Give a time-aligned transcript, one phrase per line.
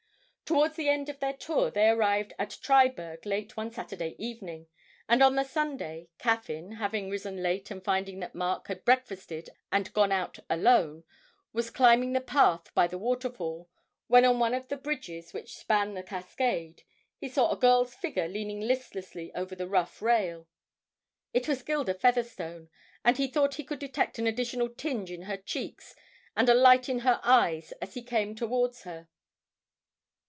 [0.43, 4.67] Towards the end of their tour, they arrived at Triberg late one Saturday evening,
[5.07, 9.93] and on the Sunday, Caffyn, having risen late and finding that Mark had breakfasted and
[9.93, 11.05] gone out alone,
[11.53, 13.69] was climbing the path by the waterfall,
[14.07, 16.83] when, on one of the bridges which span the cascade,
[17.17, 20.49] he saw a girl's figure leaning listlessly over the rough rail.
[21.33, 22.67] It was Gilda Featherstone,
[23.05, 25.95] and he thought he could detect an additional tinge in her cheeks
[26.35, 29.07] and a light in her eyes as he came towards her.